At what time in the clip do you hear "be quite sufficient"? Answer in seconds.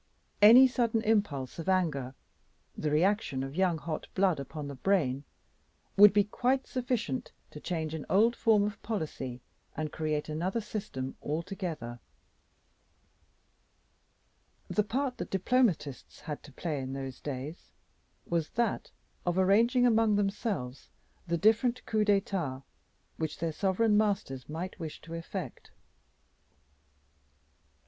6.11-7.31